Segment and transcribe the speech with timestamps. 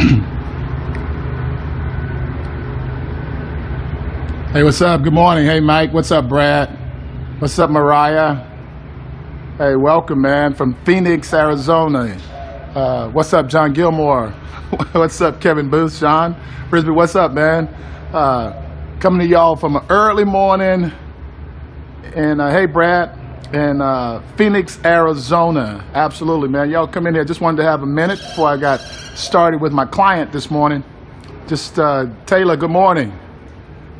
[4.52, 5.04] Hey, what's up?
[5.04, 5.46] Good morning.
[5.46, 5.92] Hey, Mike.
[5.92, 6.76] What's up, Brad?
[7.38, 8.34] What's up, Mariah?
[9.58, 12.16] Hey, welcome, man, from Phoenix, Arizona.
[12.74, 14.30] Uh, what's up, John Gilmore?
[14.92, 16.00] what's up, Kevin Booth?
[16.00, 16.34] John
[16.68, 17.68] Brisbane, what's up, man?
[18.12, 20.90] Uh, coming to y'all from an early morning.
[22.16, 23.19] And uh, hey, Brad,
[23.52, 25.84] in uh, Phoenix, Arizona.
[25.94, 26.70] Absolutely, man.
[26.70, 27.24] Y'all come in here.
[27.24, 28.80] Just wanted to have a minute before I got
[29.14, 30.84] started with my client this morning.
[31.48, 33.12] Just uh, Taylor, good morning.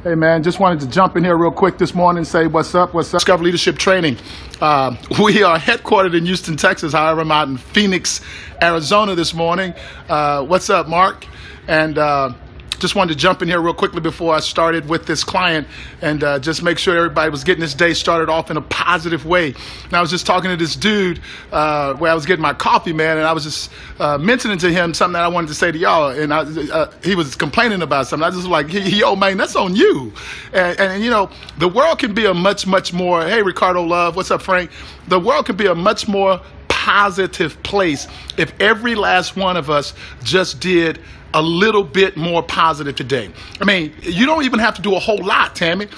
[0.02, 2.94] Hey man, just wanted to jump in here real quick this morning say what's up,
[2.94, 3.20] what's up.
[3.20, 4.16] Discover Leadership Training.
[4.58, 6.94] Uh, we are headquartered in Houston, Texas.
[6.94, 8.22] However, I'm out in Phoenix,
[8.62, 9.74] Arizona this morning.
[10.08, 11.26] Uh, what's up, Mark?
[11.68, 12.32] And uh,
[12.80, 15.68] just wanted to jump in here real quickly before I started with this client
[16.00, 19.26] and uh, just make sure everybody was getting this day started off in a positive
[19.26, 19.54] way.
[19.84, 21.20] And I was just talking to this dude
[21.52, 24.70] uh, where I was getting my coffee, man, and I was just uh, mentioning to
[24.70, 26.10] him something that I wanted to say to y'all.
[26.10, 28.24] And I, uh, he was complaining about something.
[28.24, 30.12] I was just like, yo, man, that's on you.
[30.52, 33.82] And, and, and, you know, the world can be a much, much more, hey, Ricardo
[33.82, 34.70] Love, what's up, Frank?
[35.08, 36.40] The world can be a much more
[36.80, 39.92] positive place if every last one of us
[40.22, 40.98] just did
[41.34, 43.28] a little bit more positive today.
[43.60, 45.88] I mean, you don't even have to do a whole lot, Tammy.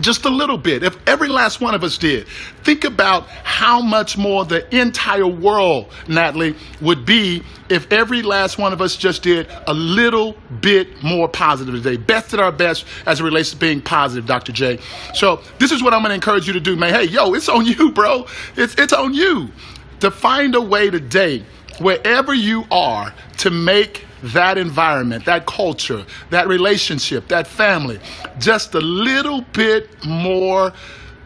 [0.00, 0.82] Just a little bit.
[0.82, 2.26] If every last one of us did,
[2.64, 8.72] think about how much more the entire world, Natalie, would be if every last one
[8.72, 11.96] of us just did a little bit more positive today.
[11.96, 14.50] Best at our best as it relates to being positive, Dr.
[14.52, 14.80] J.
[15.14, 16.94] So this is what I'm going to encourage you to do, man.
[16.94, 18.26] Hey, yo, it's on you, bro.
[18.56, 19.50] It's it's on you
[20.00, 21.44] to find a way today,
[21.78, 27.98] wherever you are, to make that environment, that culture, that relationship, that family,
[28.38, 30.72] just a little bit more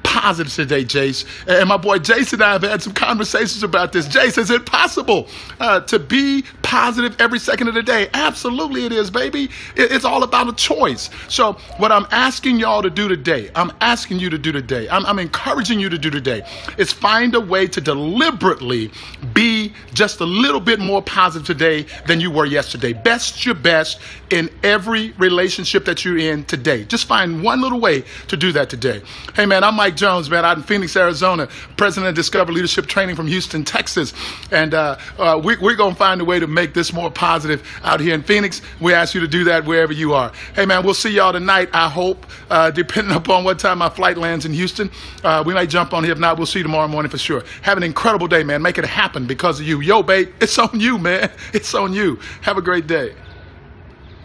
[0.03, 1.25] positive today, Jace.
[1.49, 4.07] And my boy Jason and I have had some conversations about this.
[4.07, 5.27] Jace, is it possible
[5.59, 6.45] uh, to be
[6.75, 8.09] positive every second of the day?
[8.15, 9.49] Absolutely, it is, baby.
[9.77, 11.09] It's all about a choice.
[11.29, 15.07] So, what I'm asking y'all to do today, I'm asking you to do today, I'm,
[15.07, 16.43] I'm encouraging you to do today,
[16.77, 18.91] is find a way to deliberately
[19.33, 22.93] be just a little bit more positive today than you were yesterday.
[22.93, 24.01] Best your best
[24.31, 26.83] in every relationship that you're in today.
[26.87, 29.01] Just find one little way to do that today.
[29.37, 29.95] Hey, man, I'm Mike.
[29.95, 34.13] Jones, man, out in Phoenix, Arizona, president of Discover Leadership Training from Houston, Texas.
[34.51, 37.63] And uh, uh, we, we're going to find a way to make this more positive
[37.83, 38.63] out here in Phoenix.
[38.81, 40.33] We ask you to do that wherever you are.
[40.55, 44.17] Hey, man, we'll see y'all tonight, I hope, uh, depending upon what time my flight
[44.17, 44.91] lands in Houston.
[45.23, 46.15] Uh, we might jump on here.
[46.15, 47.45] If not, we'll see you tomorrow morning for sure.
[47.61, 48.63] Have an incredible day, man.
[48.63, 49.83] Make it happen because of you.
[49.83, 51.31] Yo, babe, it's on you, man.
[51.53, 52.19] It's on you.
[52.41, 53.15] Have a great day.